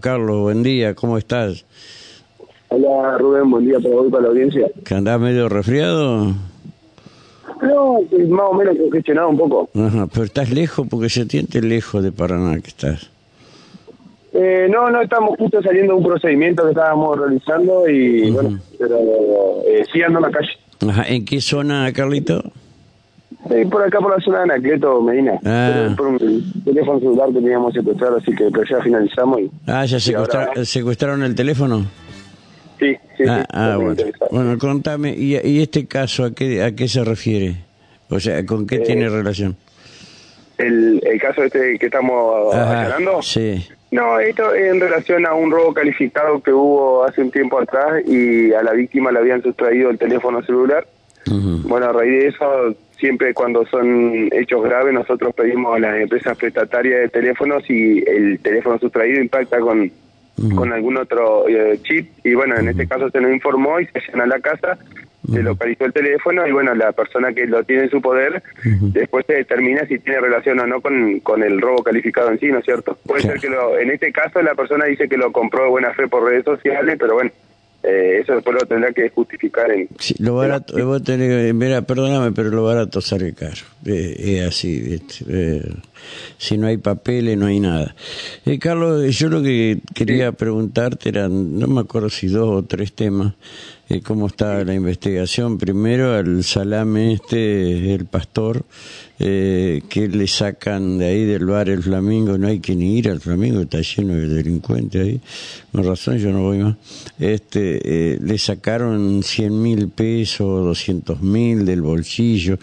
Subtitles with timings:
[0.00, 1.64] Carlos, buen día, ¿cómo estás?
[2.68, 4.68] Hola Rubén, buen día para hoy, para la audiencia.
[4.84, 6.34] ¿Que andás medio resfriado?
[7.62, 9.68] No, pues, más o menos congestionado un poco.
[9.74, 13.10] Ajá, pero estás lejos porque se siente lejos de Paraná que estás.
[14.32, 18.98] Eh, no, no, estamos justo saliendo de un procedimiento que estábamos realizando y bueno, pero
[19.66, 20.50] eh, sí ando en la calle.
[20.88, 22.44] Ajá, ¿en qué zona, Carlito?
[23.70, 25.32] Por acá por la zona de Anacleto, Medina.
[25.44, 25.88] Ah.
[25.96, 29.50] Por, por un teléfono celular que teníamos secuestrado, así que pero ya finalizamos y...
[29.66, 31.84] Ah, ¿ya secuestra- ahora- secuestraron el teléfono?
[32.78, 33.46] Sí, sí, ah, sí.
[33.52, 34.02] ah, bueno.
[34.30, 37.56] Bueno, contame, ¿y, y este caso a qué, a qué se refiere?
[38.08, 39.56] O sea, ¿con qué Eh, tiene relación?
[40.56, 43.22] El, el caso este que estamos Ajá, aclarando.
[43.22, 43.66] Sí.
[43.90, 48.52] No, esto en relación a un robo calificado que hubo hace un tiempo atrás y
[48.52, 50.86] a la víctima le habían sustraído el teléfono celular.
[51.26, 56.36] Bueno, a raíz de eso, siempre cuando son hechos graves, nosotros pedimos a las empresas
[56.38, 59.90] prestatarias de teléfonos si el teléfono sustraído impacta con,
[60.54, 62.08] con algún otro eh, chip.
[62.24, 64.78] Y bueno, en este caso se nos informó y se llena la casa,
[65.32, 69.26] se localizó el teléfono y bueno, la persona que lo tiene en su poder, después
[69.26, 72.58] se determina si tiene relación o no con, con el robo calificado en sí, ¿no
[72.58, 72.96] es cierto?
[73.06, 73.38] Puede Claro.
[73.40, 76.08] ser que lo, en este caso la persona dice que lo compró de buena fe
[76.08, 77.30] por redes sociales, pero bueno.
[77.82, 81.82] Eh, eso después lo tendrá que justificar en, Sí, lo barato, eh, vos tenés, mira,
[81.82, 83.62] perdóname, pero lo barato sale caro.
[83.86, 85.24] Eh, es así, ¿viste?
[85.28, 85.72] Eh,
[86.36, 87.94] si no hay papeles, no hay nada.
[88.44, 92.92] Eh, Carlos, yo lo que quería preguntarte eran, no me acuerdo si dos o tres
[92.92, 93.34] temas,
[93.90, 95.58] eh, cómo está la investigación.
[95.58, 98.64] Primero, al salame este, el pastor,
[99.18, 103.10] eh, que le sacan de ahí del bar el Flamingo, no hay que ni ir
[103.10, 105.20] al Flamingo, está lleno de delincuentes ahí,
[105.72, 106.76] con razón yo no voy más.
[107.18, 112.58] Este, eh, le sacaron 100 mil pesos, 200 mil del bolsillo,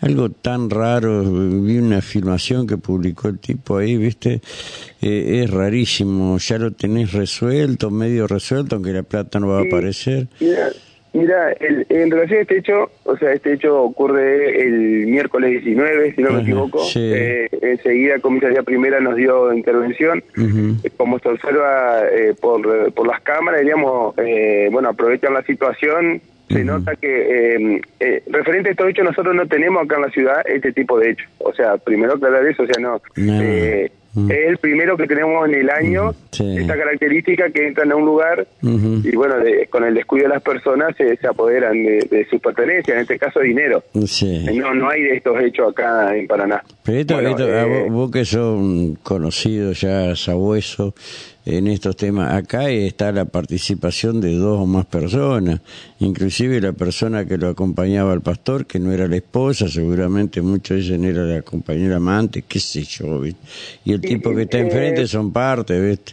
[0.00, 4.42] algo tan raro, vi una filmación que publicó el tipo ahí, viste,
[5.04, 9.62] Eh, es rarísimo, ya lo tenés resuelto, medio resuelto, aunque la plata no va a
[9.62, 10.28] aparecer.
[10.38, 10.71] Mira,
[11.12, 16.14] mira el- en relación a este hecho, o sea, este hecho ocurre el miércoles 19,
[16.14, 16.78] si no me equivoco.
[16.84, 17.10] sí.
[17.14, 20.22] Eh, enseguida Comisaría Primera nos dio intervención.
[20.84, 26.20] Eh, Como se observa eh, por, por las cámaras, diríamos, eh, bueno, aprovechan la situación.
[26.50, 27.06] Se nota que,
[27.56, 30.98] eh, eh, referente a estos hechos, nosotros no tenemos acá en la ciudad este tipo
[30.98, 31.26] de hechos.
[31.38, 33.00] O sea, primero aclarar eso, o sea, no.
[33.16, 33.38] No.
[34.14, 34.30] Eh, Mm.
[34.30, 36.56] Es el primero que tenemos en el año, Sí.
[36.58, 40.42] esta característica que entran a un lugar y bueno, de- con el descuido de las
[40.42, 43.82] personas se, se apoderan de, de sus pertenencias, en este caso dinero.
[44.06, 44.44] Sí.
[44.54, 46.62] No, no hay de estos hechos acá en Paraná.
[46.84, 48.60] Pero esto, Bueno, esto, a eh, vos, vos que sos
[49.02, 50.94] conocido ya sabueso
[51.44, 55.60] en estos temas, acá está la participación de dos o más personas,
[55.98, 60.78] inclusive la persona que lo acompañaba al pastor, que no era la esposa, seguramente muchos
[60.78, 63.40] dicen era la compañera amante, qué sé yo, ¿viste?
[63.84, 66.12] y el tipo que está eh, enfrente son parte, ¿viste?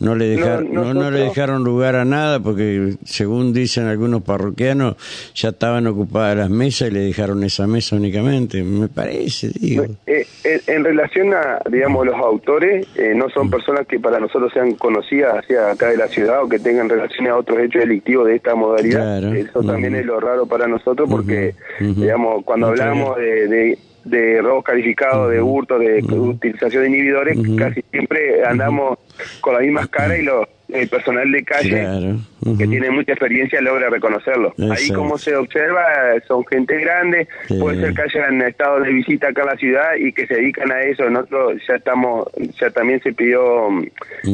[0.00, 4.96] No le, dejaron, no, no le dejaron lugar a nada porque, según dicen algunos parroquianos,
[5.34, 8.62] ya estaban ocupadas las mesas y le dejaron esa mesa únicamente.
[8.62, 9.84] Me parece, digo.
[10.06, 14.52] Eh, eh, en relación a, digamos, los autores, eh, no son personas que para nosotros
[14.52, 18.26] sean conocidas hacia acá de la ciudad o que tengan relaciones a otros hechos delictivos
[18.28, 19.20] de esta modalidad.
[19.20, 19.34] Claro.
[19.34, 24.64] Eso también es lo raro para nosotros porque, digamos, cuando hablamos de, de, de robos
[24.64, 28.98] calificados, de hurto, de utilización de inhibidores, casi siempre andamos
[29.40, 32.16] con las mismas caras y los, el personal de calle Claro.
[32.56, 34.54] Que tiene mucha experiencia logra reconocerlo.
[34.70, 35.84] Ahí como se observa
[36.26, 37.58] son gente grande, Sí.
[37.58, 40.70] puede ser que hayan estado de visita acá a la ciudad y que se dedican
[40.70, 41.08] a eso.
[41.10, 42.28] Nosotros ya estamos,
[42.60, 43.86] ya también se pidió mm,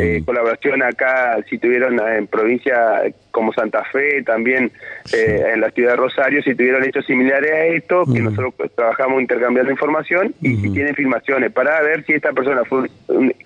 [0.00, 4.70] eh, colaboración acá, si tuvieron eh, en provincia como Santa Fe, también
[5.12, 8.70] eh, en la ciudad de Rosario, si tuvieron hechos similares a esto, que nosotros pues,
[8.74, 12.88] trabajamos intercambiando información y si tienen filmaciones para ver si esta persona fue,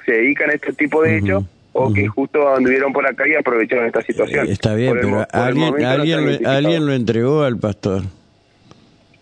[0.07, 3.87] se dedican a este tipo de hechos o que justo anduvieron por acá y aprovecharon
[3.87, 4.47] esta situación.
[4.49, 8.03] Está bien, el pero alguien, alguien, lo, alguien lo entregó al pastor.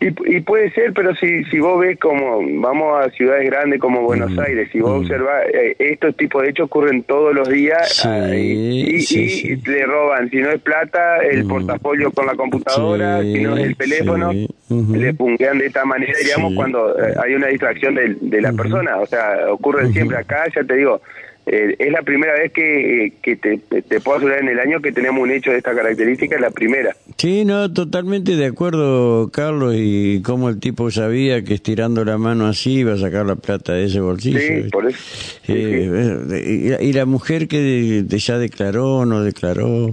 [0.03, 4.01] Y, y puede ser, pero si, si vos ves como, vamos a ciudades grandes como
[4.01, 8.09] Buenos Aires, si vos observás, eh, estos tipos de hechos ocurren todos los días Sí,
[8.09, 9.63] ah, y, y- sí, y sí.
[9.67, 13.77] le roban, si no es plata, el portafolio con la computadora, si no es el
[13.77, 18.55] teléfono, le punguean de esta manera, digamos, cuando eh, hay una distracción de, de la
[18.55, 21.03] persona, o sea, ocurre siempre acá, ya te digo,
[21.53, 24.93] eh, es la primera vez que, que te, te puedo asegurar en el año que
[24.93, 26.95] tenemos un hecho de esta característica, es la primera.
[27.17, 32.47] Sí, no, totalmente de acuerdo, Carlos, y cómo el tipo sabía que estirando la mano
[32.47, 34.39] así iba a sacar la plata de ese bolsillo.
[34.39, 34.99] Sí, por eso.
[35.45, 35.91] Sí, Eh,
[36.31, 39.91] eh, y, y la mujer que ya declaró, no declaró.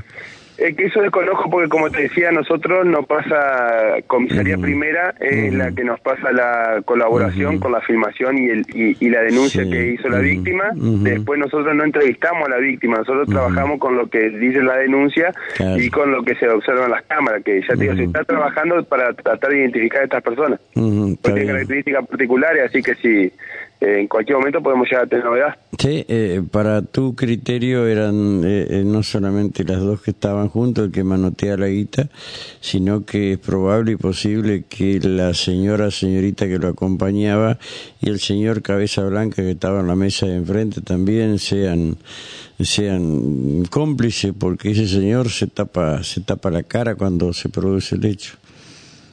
[0.58, 5.72] Es que eso desconozco porque, como te decía, nosotros nos pasa, comisaría primera es la
[5.72, 10.10] que nos pasa la colaboración con la filmación y, el, y, la denuncia que hizo
[10.10, 10.72] la víctima.
[10.74, 15.32] Después nosotros no entrevistamos a la víctima, nosotros trabajamos con lo que dice la denuncia
[15.78, 18.24] y con lo que se observa en las cámaras, que ya te digo, se está
[18.24, 20.60] trabajando para tratar de identificar a estas personas.
[20.74, 23.32] Tiene características particulares, así que si
[23.80, 25.56] en cualquier momento podemos llegar a tener novedad.
[25.78, 30.86] Sí, eh, para tu criterio eran eh, eh, no solamente las dos que estaban juntos
[30.86, 32.10] el que manotea la guita,
[32.60, 37.60] sino que es probable y posible que la señora, señorita que lo acompañaba
[38.02, 41.98] y el señor Cabeza Blanca que estaba en la mesa de enfrente también sean
[42.60, 48.06] sean cómplices porque ese señor se tapa se tapa la cara cuando se produce el
[48.06, 48.38] hecho.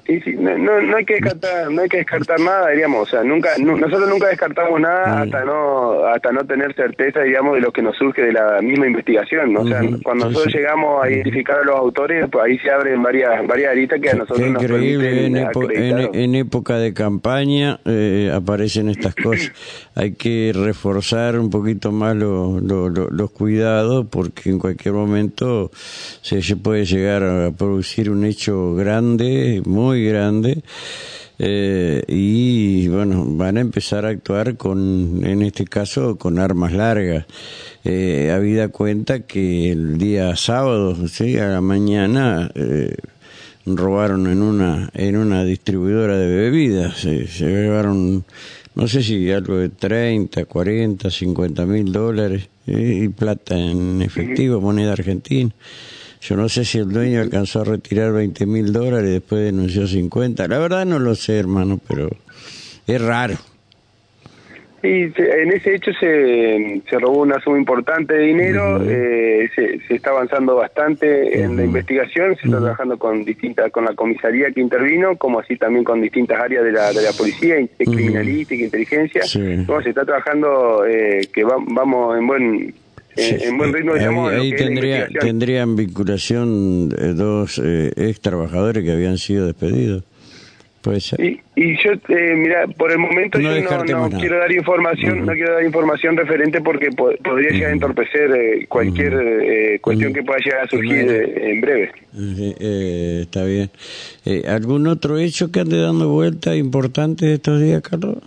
[0.06, 3.24] Sí, sí, no, no, hay que descartar, no hay que descartar nada, diríamos, o sea,
[3.24, 7.80] nunca, nosotros nunca descartamos nada hasta no, hasta no tener certeza, digamos, de lo que
[7.80, 11.76] nos surge de la misma investigación, o sea, cuando nosotros llegamos a identificar a los
[11.76, 16.34] autores, pues ahí se abren varias, varias aristas que a nosotros nos increíble, en, en,
[16.34, 19.52] época de campaña eh, aparecen estas cosas,
[19.94, 27.22] hay que reforzar un poquito más los cuidados, porque en cualquier momento se puede llegar
[27.22, 30.62] a producir un hecho grande, muy grande.
[31.38, 37.26] Eh, y bueno, van a empezar a actuar con, en este caso, con armas largas.
[37.84, 41.36] Eh, habida cuenta que el día sábado, ¿sí?
[41.38, 42.96] a la mañana, eh,
[43.66, 48.24] robaron en una, en una distribuidora de bebidas, se llevaron,
[48.74, 54.92] no sé si algo de 30, 40, 50 mil dólares y plata en efectivo, moneda
[54.92, 55.50] argentina.
[56.24, 59.86] Yo no sé si el dueño alcanzó a retirar 20 mil dólares y después denunció
[59.86, 60.48] 50.
[60.48, 62.08] La verdad no lo sé, hermano, pero
[62.86, 63.34] es raro.
[64.82, 69.94] Y en ese hecho se, se robó una suma importante de dinero, eh, se, se,
[69.96, 74.60] está avanzando bastante en la investigación, se está trabajando con distintas, con la comisaría que
[74.60, 79.22] intervino, como así también con distintas áreas de la, de la policía, criminalística, inteligencia.
[79.66, 82.74] Bueno, se está trabajando eh, que vamos en buen
[83.16, 89.46] en buen ritmo ahí, tendría, tendrían vinculación eh, dos eh, ex trabajadores que habían sido
[89.46, 90.04] despedidos.
[90.82, 91.18] Puede ser.
[91.18, 95.54] Y, y yo, eh, mira, por el momento yo no, quiero dar información, no quiero
[95.54, 101.10] dar información referente porque podría llegar a entorpecer cualquier cuestión que pueda llegar a surgir
[101.10, 101.90] en breve.
[103.22, 103.70] está bien.
[104.46, 108.18] ¿Algún otro hecho que ande dando vuelta importante estos días, Carlos?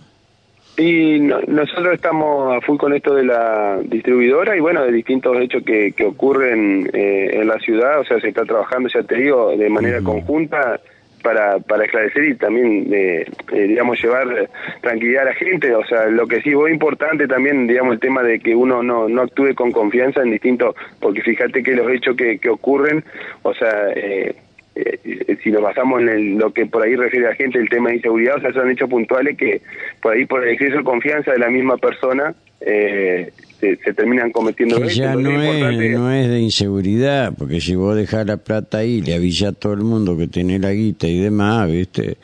[0.78, 5.64] Y nosotros estamos a full con esto de la distribuidora y bueno, de distintos hechos
[5.64, 9.56] que, que ocurren eh, en la ciudad, o sea, se está trabajando, ya te digo,
[9.56, 10.80] de manera conjunta
[11.22, 14.48] para, para esclarecer y también, eh, eh, digamos, llevar
[14.80, 15.74] tranquilidad a la gente.
[15.74, 19.08] O sea, lo que sí fue importante también, digamos, el tema de que uno no,
[19.08, 23.04] no actúe con confianza en distintos, porque fíjate que los hechos que, que ocurren,
[23.42, 24.36] o sea, eh,
[24.78, 27.90] eh, si nos basamos en lo que por ahí refiere a la gente, el tema
[27.90, 29.60] de inseguridad, o sea, son hechos puntuales que
[30.00, 34.80] por ahí por el exceso de confianza de la misma persona eh, se, terminan cometiendo
[34.80, 39.00] que ya no es, no es de inseguridad, porque si vos dejás la plata ahí,
[39.00, 42.18] le avisás a todo el mundo que tiene la guita y demás, ¿viste?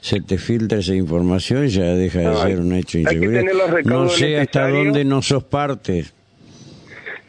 [0.00, 3.44] se te filtra esa información, ya deja de ser un hecho de inseguridad.
[3.84, 6.04] No sé hasta dónde no sos parte.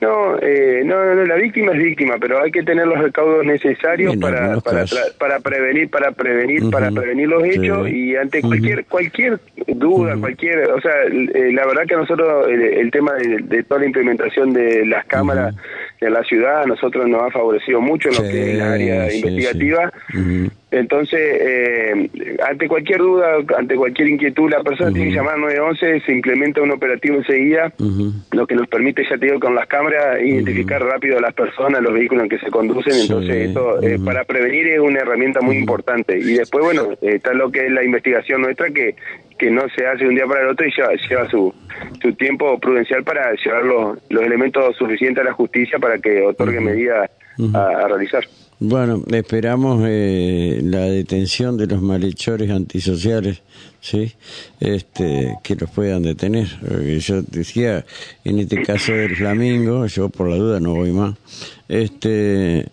[0.01, 4.15] No, eh, no, no, la víctima es víctima, pero hay que tener los recaudos necesarios
[4.15, 4.85] para, para,
[5.17, 10.79] para, prevenir, para prevenir, para prevenir los hechos y ante cualquier cualquier duda, cualquier, o
[10.79, 15.53] sea, eh, la verdad que nosotros el, tema de, toda la implementación de las cámaras
[15.99, 19.13] en la ciudad a nosotros nos ha favorecido mucho en lo que es la área
[19.13, 19.91] investigativa.
[20.71, 26.01] Entonces, eh, ante cualquier duda, ante cualquier inquietud, la persona tiene que llamar al 911,
[26.05, 27.73] se implementa un operativo enseguida,
[28.31, 31.81] lo que nos permite, ya te digo, con las cámaras, identificar rápido a las personas,
[31.81, 32.93] los vehículos en que se conducen.
[32.93, 36.19] Entonces, esto eh, para prevenir es una herramienta muy importante.
[36.19, 38.95] Y después, bueno, está lo que es la investigación nuestra, que,
[39.39, 41.51] que no se hace de un día para el otro y lleva, lleva su,
[41.99, 46.59] su tiempo prudencial para llevar los, los elementos suficientes a la justicia para que otorgue
[46.59, 47.09] medidas
[47.53, 48.23] a realizar.
[48.61, 53.41] Bueno, esperamos eh, la detención de los malhechores antisociales,
[53.79, 54.11] ¿sí?
[54.59, 56.49] Este, que los puedan detener.
[56.99, 57.85] yo decía,
[58.25, 61.15] en este caso del Flamingo, yo por la duda no voy más,
[61.69, 62.67] este,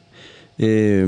[0.59, 1.07] eh,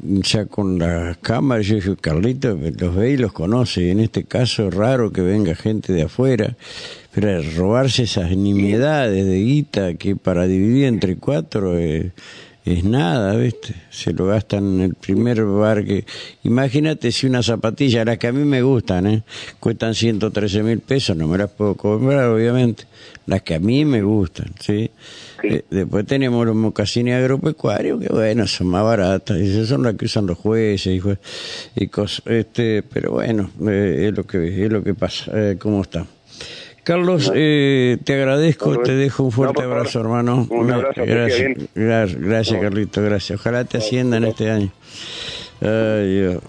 [0.00, 4.68] ya con las cámaras, yo dije, Carlito, los ve y los conoce, en este caso
[4.68, 6.54] es raro que venga gente de afuera,
[7.12, 11.76] pero robarse esas nimiedades de guita que para dividir entre cuatro...
[11.76, 12.12] Eh,
[12.72, 13.74] es nada, ¿viste?
[13.90, 16.04] Se lo gastan en el primer bar que...
[16.44, 19.22] Imagínate si una zapatilla, las que a mí me gustan, ¿eh?
[19.58, 22.84] Cuestan 113 mil pesos, no me las puedo comprar, obviamente.
[23.26, 24.90] Las que a mí me gustan, ¿sí?
[25.42, 29.94] Eh, después tenemos los mocasines agropecuarios, que bueno, son más baratas, y esas son las
[29.94, 31.00] que usan los jueces
[31.74, 32.22] y, cosas.
[32.26, 36.06] Este, pero bueno, eh, es lo que es lo que pasa, eh, cómo está.
[36.88, 40.46] Carlos, eh, te agradezco, te dejo un fuerte abrazo, hermano.
[40.48, 43.38] Un abrazo, gracias, gracias, gracias Carlito, gracias.
[43.38, 44.70] Ojalá te asciendan este año.
[45.60, 46.42] Ay, Dios.